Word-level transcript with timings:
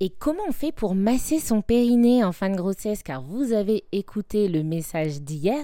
Et 0.00 0.10
comment 0.10 0.44
on 0.48 0.52
fait 0.52 0.70
pour 0.70 0.94
masser 0.94 1.40
son 1.40 1.60
périnée 1.60 2.22
en 2.22 2.30
fin 2.30 2.50
de 2.50 2.56
grossesse? 2.56 3.02
Car 3.02 3.20
vous 3.20 3.52
avez 3.52 3.82
écouté 3.90 4.46
le 4.46 4.62
message 4.62 5.22
d'hier, 5.22 5.58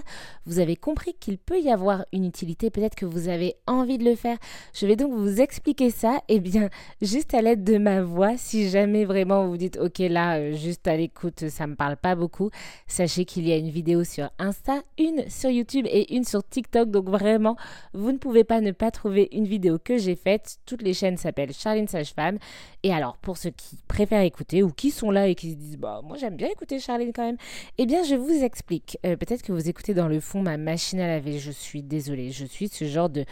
vous 0.45 0.59
avez 0.59 0.75
compris 0.75 1.13
qu'il 1.13 1.37
peut 1.37 1.61
y 1.61 1.71
avoir 1.71 2.05
une 2.11 2.25
utilité, 2.25 2.69
peut-être 2.69 2.95
que 2.95 3.05
vous 3.05 3.29
avez 3.29 3.55
envie 3.65 3.97
de 3.97 4.03
le 4.03 4.15
faire. 4.15 4.37
Je 4.73 4.87
vais 4.87 4.97
donc 4.97 5.13
vous 5.13 5.39
expliquer 5.39 5.89
ça, 5.89 6.17
et 6.27 6.35
eh 6.35 6.39
bien 6.41 6.69
juste 7.01 7.33
à 7.33 7.41
l'aide 7.41 7.63
de 7.63 7.77
ma 7.77 8.01
voix, 8.01 8.35
si 8.35 8.69
jamais 8.69 9.05
vraiment 9.05 9.47
vous 9.47 9.55
dites 9.55 9.77
ok 9.77 9.99
là, 9.99 10.37
euh, 10.37 10.51
juste 10.51 10.85
à 10.85 10.97
l'écoute, 10.97 11.47
ça 11.47 11.65
me 11.65 11.75
parle 11.75 11.95
pas 11.95 12.15
beaucoup, 12.15 12.49
sachez 12.87 13.23
qu'il 13.23 13.47
y 13.47 13.53
a 13.53 13.57
une 13.57 13.69
vidéo 13.69 14.03
sur 14.03 14.29
Insta, 14.37 14.81
une 14.99 15.29
sur 15.29 15.49
YouTube 15.49 15.85
et 15.89 16.13
une 16.13 16.25
sur 16.25 16.43
TikTok, 16.45 16.91
donc 16.91 17.07
vraiment, 17.07 17.55
vous 17.93 18.11
ne 18.11 18.17
pouvez 18.17 18.43
pas 18.43 18.59
ne 18.59 18.71
pas 18.71 18.91
trouver 18.91 19.29
une 19.31 19.47
vidéo 19.47 19.79
que 19.81 19.97
j'ai 19.97 20.15
faite. 20.15 20.57
Toutes 20.65 20.81
les 20.81 20.93
chaînes 20.93 21.15
s'appellent 21.15 21.53
Charlene 21.53 21.87
Sage-Femme. 21.87 22.37
Et 22.83 22.93
alors, 22.93 23.17
pour 23.17 23.37
ceux 23.37 23.49
qui 23.49 23.77
préfèrent 23.87 24.24
écouter 24.25 24.63
ou 24.63 24.71
qui 24.71 24.91
sont 24.91 25.11
là 25.11 25.27
et 25.27 25.35
qui 25.35 25.51
se 25.51 25.55
disent 25.55 25.77
bah 25.77 26.01
moi 26.03 26.17
j'aime 26.17 26.35
bien 26.35 26.49
écouter 26.49 26.79
Charline 26.79 27.13
quand 27.13 27.25
même, 27.25 27.37
eh 27.77 27.85
bien 27.85 28.03
je 28.03 28.15
vous 28.15 28.43
explique. 28.43 28.97
Euh, 29.05 29.15
peut-être 29.15 29.41
que 29.41 29.51
vous 29.51 29.69
écoutez 29.69 29.93
dans 29.93 30.07
le 30.07 30.19
fond 30.19 30.41
ma 30.41 30.57
machine 30.57 30.99
à 30.99 31.07
laver. 31.07 31.39
Je 31.39 31.51
suis 31.51 31.83
désolée, 31.83 32.31
je 32.31 32.45
suis 32.45 32.67
ce 32.67 32.85
genre 32.85 33.09
de 33.09 33.25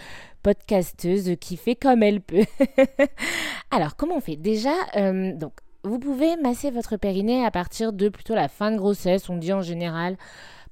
podcasteuse 0.43 1.35
qui 1.39 1.57
fait 1.57 1.75
comme 1.75 2.03
elle 2.03 2.21
peut. 2.21 2.45
Alors 3.71 3.95
comment 3.95 4.17
on 4.17 4.21
fait? 4.21 4.35
Déjà, 4.35 4.73
euh, 4.95 5.34
donc 5.34 5.53
vous 5.83 5.99
pouvez 5.99 6.37
masser 6.37 6.71
votre 6.71 6.97
périnée 6.97 7.45
à 7.45 7.51
partir 7.51 7.93
de 7.93 8.09
plutôt 8.09 8.35
la 8.35 8.47
fin 8.47 8.71
de 8.71 8.77
grossesse. 8.77 9.29
On 9.29 9.37
dit 9.37 9.53
en 9.53 9.61
général 9.61 10.17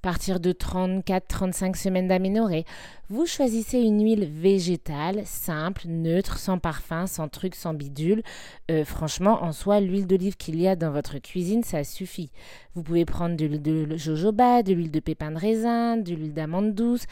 partir 0.02 0.40
de 0.40 0.52
34-35 0.52 1.76
semaines 1.76 2.08
d'aménorrhée. 2.08 2.66
Vous 3.10 3.26
choisissez 3.26 3.80
une 3.80 4.04
huile 4.04 4.26
végétale, 4.26 5.22
simple, 5.26 5.84
neutre, 5.88 6.38
sans 6.38 6.58
parfum, 6.58 7.08
sans 7.08 7.28
truc, 7.28 7.56
sans 7.56 7.74
bidule. 7.74 8.24
Euh, 8.70 8.84
franchement, 8.84 9.44
en 9.44 9.52
soi, 9.52 9.80
l'huile 9.80 10.08
d'olive 10.08 10.38
qu'il 10.38 10.60
y 10.60 10.68
a 10.68 10.76
dans 10.76 10.92
votre 10.92 11.20
cuisine, 11.20 11.64
ça 11.64 11.84
suffit. 11.84 12.32
Vous 12.74 12.84
pouvez 12.84 13.06
prendre 13.06 13.36
de 13.36 13.46
l'huile 13.46 13.62
de 13.62 13.98
jojoba, 13.98 14.64
de 14.64 14.74
l'huile 14.74 14.92
de 14.92 15.00
pépin 15.00 15.32
de 15.32 15.38
raisin, 15.38 15.98
de 15.98 16.14
l'huile 16.14 16.34
d'amande 16.34 16.74
douce, 16.74 17.06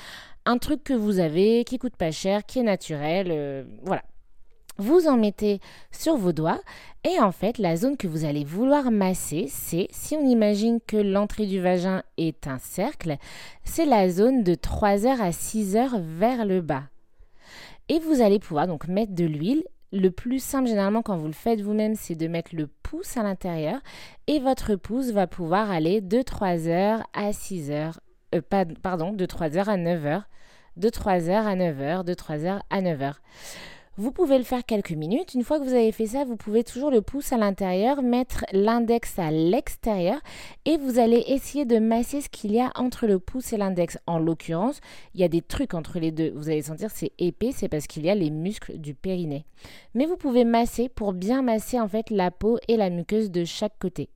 un 0.45 0.57
truc 0.57 0.83
que 0.83 0.93
vous 0.93 1.19
avez, 1.19 1.63
qui 1.65 1.77
coûte 1.77 1.95
pas 1.95 2.11
cher, 2.11 2.45
qui 2.45 2.59
est 2.59 2.63
naturel. 2.63 3.27
Euh, 3.29 3.63
voilà, 3.83 4.01
vous 4.79 5.07
en 5.07 5.17
mettez 5.17 5.59
sur 5.91 6.17
vos 6.17 6.31
doigts. 6.31 6.61
Et 7.03 7.19
en 7.19 7.31
fait 7.31 7.57
la 7.57 7.75
zone 7.75 7.95
que 7.95 8.07
vous 8.07 8.25
allez 8.25 8.43
vouloir 8.43 8.91
masser 8.91 9.45
c'est 9.47 9.87
si 9.91 10.15
on 10.15 10.25
imagine 10.25 10.79
que 10.85 10.97
l'entrée 10.97 11.45
du 11.45 11.61
vagin 11.61 12.03
est 12.17 12.47
un 12.47 12.57
cercle 12.57 13.17
c'est 13.63 13.85
la 13.85 14.09
zone 14.09 14.43
de 14.43 14.55
3 14.55 15.05
heures 15.05 15.21
à 15.21 15.31
6 15.31 15.75
heures 15.75 15.99
vers 15.99 16.45
le 16.45 16.61
bas. 16.61 16.83
Et 17.87 17.99
vous 17.99 18.21
allez 18.21 18.39
pouvoir 18.39 18.67
donc 18.67 18.87
mettre 18.87 19.13
de 19.13 19.25
l'huile. 19.25 19.63
Le 19.91 20.09
plus 20.09 20.43
simple 20.43 20.67
généralement 20.67 21.01
quand 21.01 21.17
vous 21.17 21.27
le 21.27 21.33
faites 21.33 21.61
vous-même 21.61 21.95
c'est 21.95 22.15
de 22.15 22.27
mettre 22.27 22.55
le 22.55 22.67
pouce 22.67 23.17
à 23.17 23.23
l'intérieur. 23.23 23.79
Et 24.27 24.39
votre 24.39 24.75
pouce 24.75 25.11
va 25.11 25.27
pouvoir 25.27 25.71
aller 25.71 26.01
de 26.01 26.21
3 26.21 26.67
heures 26.67 27.03
à 27.13 27.31
6 27.31 27.71
heures 27.71 27.99
euh, 28.35 28.41
pardon 28.83 29.13
de 29.13 29.25
3 29.25 29.57
heures 29.57 29.69
à 29.69 29.77
9 29.77 30.05
heures 30.05 30.29
de 30.77 30.89
3 30.89 31.29
heures 31.29 31.47
à 31.47 31.55
9 31.55 31.81
heures 31.81 32.03
de 32.03 32.13
3 32.13 32.45
heures 32.45 32.63
à 32.69 32.81
9 32.81 33.01
heures 33.01 33.21
vous 33.97 34.11
pouvez 34.11 34.37
le 34.37 34.43
faire 34.43 34.65
quelques 34.65 34.91
minutes. 34.91 35.33
Une 35.33 35.43
fois 35.43 35.59
que 35.59 35.65
vous 35.65 35.73
avez 35.73 35.91
fait 35.91 36.07
ça, 36.07 36.23
vous 36.23 36.37
pouvez 36.37 36.63
toujours 36.63 36.91
le 36.91 37.01
pouce 37.01 37.33
à 37.33 37.37
l'intérieur, 37.37 38.01
mettre 38.01 38.45
l'index 38.53 39.19
à 39.19 39.31
l'extérieur 39.31 40.19
et 40.65 40.77
vous 40.77 40.99
allez 40.99 41.23
essayer 41.27 41.65
de 41.65 41.79
masser 41.79 42.21
ce 42.21 42.29
qu'il 42.29 42.53
y 42.53 42.61
a 42.61 42.71
entre 42.75 43.07
le 43.07 43.19
pouce 43.19 43.51
et 43.53 43.57
l'index. 43.57 43.97
En 44.07 44.19
l'occurrence, 44.19 44.79
il 45.13 45.21
y 45.21 45.23
a 45.23 45.27
des 45.27 45.41
trucs 45.41 45.73
entre 45.73 45.99
les 45.99 46.11
deux. 46.11 46.31
Vous 46.35 46.49
allez 46.49 46.61
sentir 46.61 46.91
c'est 46.91 47.11
épais, 47.17 47.51
c'est 47.53 47.69
parce 47.69 47.87
qu'il 47.87 48.05
y 48.05 48.09
a 48.09 48.15
les 48.15 48.29
muscles 48.29 48.77
du 48.77 48.93
périnée. 48.93 49.45
Mais 49.93 50.05
vous 50.05 50.17
pouvez 50.17 50.45
masser 50.45 50.89
pour 50.89 51.13
bien 51.13 51.41
masser 51.41 51.79
en 51.79 51.87
fait 51.87 52.09
la 52.09 52.31
peau 52.31 52.57
et 52.67 52.77
la 52.77 52.89
muqueuse 52.89 53.31
de 53.31 53.43
chaque 53.43 53.77
côté. 53.79 54.09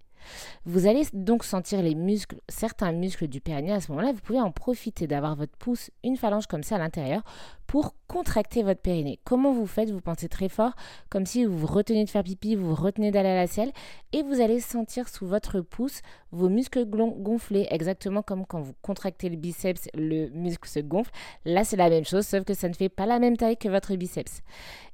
Vous 0.66 0.88
allez 0.88 1.04
donc 1.14 1.44
sentir 1.44 1.82
les 1.82 1.96
muscles, 1.96 2.38
certains 2.50 2.92
muscles 2.92 3.28
du 3.28 3.42
périnée 3.42 3.74
à 3.74 3.82
ce 3.82 3.92
moment-là. 3.92 4.12
Vous 4.12 4.22
pouvez 4.22 4.42
en 4.42 4.52
profiter 4.52 5.08
d'avoir 5.08 5.36
votre 5.36 5.56
pouce, 5.58 5.92
une 6.04 6.18
phalange 6.18 6.48
comme 6.48 6.64
ça 6.64 6.76
à 6.76 6.80
l'intérieur 6.80 7.24
pour 7.68 7.96
contracter 8.08 8.62
votre 8.62 8.82
périnée. 8.82 9.20
Comment 9.24 9.52
vous 9.52 9.66
faites? 9.66 9.90
Vous 9.90 10.02
pensez 10.02 10.30
très 10.30 10.50
fort, 10.50 10.74
comme 11.10 11.26
si 11.26 11.46
vous 11.46 11.58
vous 11.58 11.68
retenez 11.68 12.06
de 12.06 12.10
faire 12.10 12.24
pipi, 12.24 12.56
vous 12.56 12.76
vous 12.76 12.82
retenez 12.82 13.12
d'aller 13.12 13.30
à 13.30 13.36
la 13.36 13.48
selle 13.48 13.72
et 14.12 14.22
vous 14.22 14.42
allez 14.42 14.60
sentir 14.60 15.10
sous 15.10 15.26
votre 15.26 15.62
pouce 15.62 16.02
vos 16.32 16.50
muscles 16.50 16.86
gonfler, 16.86 17.68
exactement 17.70 18.24
comme 18.24 18.46
quand 18.46 18.62
vous 18.62 18.74
contractez 18.82 19.30
le 19.30 19.36
biceps, 19.36 19.88
le 19.94 20.30
muscle 20.30 20.68
se 20.68 20.80
gonfle. 20.80 21.12
Là, 21.46 21.64
c'est 21.64 21.76
la 21.76 21.90
même 21.90 22.06
chose, 22.06 22.26
sauf 22.26 22.44
que 22.44 22.54
ça 22.54 22.68
ne 22.68 22.74
fait 22.74 22.90
pas 22.90 23.06
la 23.06 23.20
même 23.20 23.38
taille 23.38 23.58
que 23.58 23.70
votre 23.70 23.96
biceps. 23.96 24.42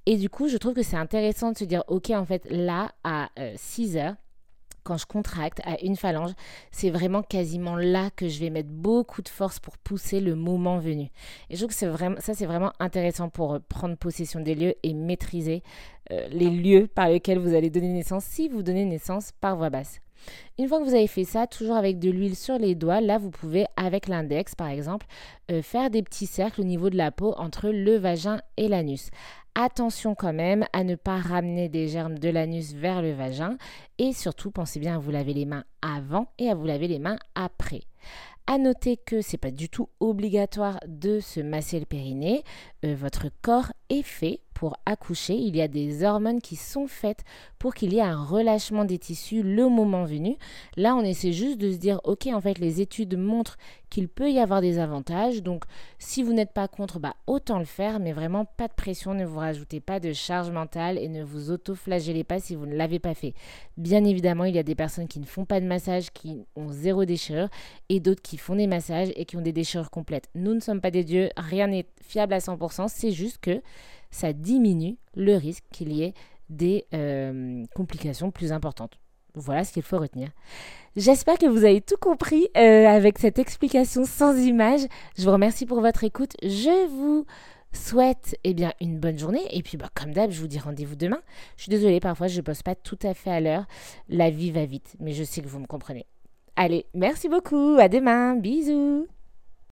Et 0.06 0.18
du 0.18 0.30
coup, 0.30 0.48
je 0.48 0.58
trouve 0.58 0.74
que 0.74 0.84
c'est 0.84 0.98
intéressant 0.98 1.52
de 1.52 1.58
se 1.58 1.64
dire, 1.64 1.84
ok, 1.88 2.09
en 2.12 2.26
fait, 2.26 2.46
là, 2.50 2.92
à 3.03 3.30
6 3.56 3.96
euh, 3.96 4.00
heures, 4.02 4.16
quand 4.90 4.98
je 4.98 5.06
contracte 5.06 5.62
à 5.66 5.80
une 5.84 5.96
phalange, 5.96 6.32
c'est 6.72 6.90
vraiment 6.90 7.22
quasiment 7.22 7.76
là 7.76 8.10
que 8.16 8.28
je 8.28 8.40
vais 8.40 8.50
mettre 8.50 8.70
beaucoup 8.70 9.22
de 9.22 9.30
force 9.30 9.60
pour 9.60 9.78
pousser 9.78 10.20
le 10.20 10.34
moment 10.34 10.80
venu. 10.80 11.12
Et 11.52 11.56
je 11.56 11.58
trouve 11.58 11.70
que 11.70 12.22
ça 12.22 12.34
c'est 12.34 12.46
vraiment 12.48 12.74
intéressant 12.80 13.30
pour 13.30 13.54
euh, 13.54 13.60
prendre 13.70 13.96
possession 13.96 14.40
des 14.40 14.56
lieux 14.56 14.74
et 14.82 14.96
maîtriser 14.96 15.62
euh, 16.10 16.28
les 16.32 16.50
lieux 16.50 16.88
par 16.88 17.08
lesquels 17.08 17.38
vous 17.38 17.54
allez 17.54 17.70
donner 17.70 17.94
naissance 17.94 18.26
si 18.26 18.50
vous 18.50 18.64
donnez 18.64 18.84
naissance 18.84 19.32
par 19.40 19.56
voie 19.58 19.70
basse. 19.70 20.02
Une 20.57 20.68
fois 20.68 20.80
que 20.80 20.85
vous 20.85 20.96
avez 20.96 21.07
fait 21.07 21.24
ça, 21.24 21.47
toujours 21.47 21.75
avec 21.75 22.00
de 22.00 22.09
l'huile 22.09 22.35
sur 22.35 22.57
les 22.57 22.75
doigts, 22.75 23.02
là 23.02 23.18
vous 23.18 23.31
pouvez, 23.31 23.66
avec 23.75 24.07
l'index 24.07 24.56
par 24.56 24.68
exemple, 24.68 25.06
euh, 25.52 25.62
faire 25.62 25.90
des 25.90 26.03
petits 26.03 26.28
cercles 26.28 26.62
au 26.62 26.66
niveau 26.66 26.90
de 26.90 26.97
la 26.97 27.12
peau 27.12 27.34
entre 27.38 27.69
le 27.69 27.97
vagin 27.97 28.41
et 28.58 28.68
l'anus. 28.68 29.09
Attention 29.56 30.16
quand 30.16 30.34
même 30.34 30.66
à 30.74 30.84
ne 30.84 30.96
pas 30.96 31.18
ramener 31.18 31.69
des 31.69 31.88
germes 31.88 32.19
de 32.19 32.29
l'anus 32.29 32.74
vers 32.74 33.02
le 33.02 33.13
vagin 33.13 33.58
et 33.97 34.13
surtout 34.13 34.52
pensez 34.52 34.79
bien 34.79 34.96
à 34.96 35.00
vous 35.00 35.12
laver 35.12 35.34
les 35.34 35.46
mains 35.46 35.66
avant 35.81 36.28
et 36.38 36.50
à 36.50 36.56
vous 36.56 36.66
laver 36.66 36.88
les 36.88 37.00
mains 37.00 37.18
après. 37.35 37.81
À 38.47 38.58
noter 38.58 38.97
que 38.97 39.22
c'est 39.22 39.38
pas 39.38 39.52
du 39.52 39.69
tout 39.69 39.90
obligatoire 40.00 40.79
de 40.88 41.19
se 41.19 41.40
masser 41.40 41.79
le 41.79 41.85
périnée. 41.85 42.44
Euh, 42.84 42.96
votre 42.96 43.28
corps 43.41 43.72
est 43.90 44.02
fait 44.02 44.40
pour 44.59 44.75
accoucher, 44.86 45.36
il 45.36 45.56
y 45.56 45.62
a 45.62 45.70
des 45.70 46.03
hormones 46.03 46.42
qui 46.42 46.58
sont 46.58 46.86
faites 46.86 47.24
pour 47.59 47.74
qu'il 47.74 47.94
y 47.94 48.00
ait 48.00 48.02
un 48.02 48.22
relâchement 48.22 48.84
des 48.84 49.00
tissus 49.00 49.42
le 49.42 49.70
moment 49.70 50.03
venu. 50.03 50.36
Là, 50.75 50.97
on 50.97 51.02
essaie 51.02 51.31
juste 51.31 51.58
de 51.59 51.72
se 51.72 51.78
dire, 51.78 52.02
ok, 52.03 52.28
en 52.28 52.42
fait, 52.42 52.59
les 52.59 52.81
études 52.81 53.18
montrent 53.18 53.58
qu'il 53.90 54.09
peut 54.09 54.30
y 54.30 54.38
avoir 54.38 54.59
des 54.59 54.78
avantages. 54.78 55.44
Donc, 55.44 55.64
si 55.97 56.24
vous 56.24 56.34
n'êtes 56.34 56.52
pas 56.52 56.68
contre, 56.68 57.00
bah, 57.00 57.16
autant 57.25 57.58
le 57.58 57.64
faire, 57.64 58.02
mais 58.02 58.12
vraiment 58.12 58.44
pas 58.44 58.68
de 58.68 58.74
pression, 58.74 59.14
ne 59.14 59.24
vous 59.24 59.40
rajoutez 59.40 59.80
pas 59.80 60.02
de 60.02 60.12
charge 60.12 60.52
mentale 60.52 60.97
et 60.97 61.08
ne 61.08 61.24
vous 61.24 61.52
auto-flagellez 61.52 62.26
pas 62.26 62.41
si 62.41 62.56
vous 62.56 62.66
ne 62.66 62.76
l'avez 62.76 63.00
pas 63.00 63.14
fait. 63.14 63.34
Bien 63.78 64.03
évidemment, 64.03 64.44
il 64.44 64.56
y 64.56 64.59
a 64.59 64.64
des 64.64 64.76
personnes 64.76 65.08
qui 65.08 65.22
ne 65.22 65.26
font 65.26 65.46
pas 65.46 65.62
de 65.62 65.66
massage, 65.68 66.12
qui 66.12 66.44
ont 66.58 66.70
zéro 66.70 67.06
déchirure, 67.06 67.47
et 67.88 68.02
d'autres 68.02 68.22
qui 68.22 68.36
font 68.36 68.58
des 68.58 68.68
massages 68.68 69.14
et 69.16 69.24
qui 69.24 69.38
ont 69.38 69.41
des 69.41 69.53
déchirures 69.53 69.90
complètes. 69.90 70.28
Nous 70.36 70.53
ne 70.53 70.59
sommes 70.59 70.81
pas 70.81 70.91
des 70.91 71.06
dieux, 71.06 71.30
rien 71.38 71.68
n'est 71.68 71.86
fiable 72.02 72.34
à 72.34 72.40
100%, 72.40 72.90
c'est 72.90 73.12
juste 73.12 73.38
que 73.38 73.62
ça 74.12 74.34
diminue 74.34 74.97
le 75.16 75.36
risque 75.36 75.64
qu'il 75.72 75.92
y 75.94 76.03
ait 76.03 76.14
des 76.50 76.86
euh, 76.94 77.64
complications 77.75 78.31
plus 78.31 78.52
importantes. 78.52 79.00
Voilà 79.36 79.64
ce 79.64 79.72
qu'il 79.72 79.84
faut 79.84 80.00
retenir. 80.00 80.30
J'espère 80.96 81.38
que 81.38 81.46
vous 81.46 81.64
avez 81.64 81.81
tout 81.81 81.97
compris 82.00 82.47
euh, 82.58 82.88
avec 82.88 83.20
cette 83.20 83.40
explication 83.40 84.03
sans 84.06 84.36
image. 84.38 84.81
Je 85.18 85.24
vous 85.24 85.31
remercie 85.31 85.66
pour 85.66 85.81
votre 85.81 86.03
écoute. 86.03 86.36
Je 86.42 86.88
vous 86.88 87.25
souhaite 87.72 88.36
eh 88.44 88.53
bien, 88.53 88.74
une 88.81 89.00
bonne 89.00 89.20
journée. 89.20 89.44
Et 89.52 89.62
puis, 89.62 89.78
bah, 89.78 89.90
comme 89.94 90.14
d'hab, 90.14 90.31
je 90.31 90.41
vous 90.41 90.47
dis 90.47 90.59
rendez-vous 90.59 90.96
demain. 90.96 91.22
Je 91.58 91.64
suis 91.64 91.70
désolée, 91.70 92.00
parfois, 92.00 92.28
je 92.28 92.38
ne 92.38 92.41
poste 92.41 92.64
pas 92.64 92.76
tout 92.76 93.00
à 93.03 93.14
fait 93.14 93.31
à 93.31 93.40
l'heure. 93.40 93.66
La 94.09 94.30
vie 94.30 94.52
va 94.52 94.66
vite, 94.66 94.96
mais 95.00 95.14
je 95.14 95.24
sais 95.24 95.41
que 95.41 95.47
vous 95.47 95.59
me 95.59 95.68
comprenez. 95.68 96.06
Allez, 96.56 96.88
merci 96.94 97.30
beaucoup. 97.30 97.78
À 97.80 97.88
demain. 97.88 98.36
Bisous. 98.36 99.08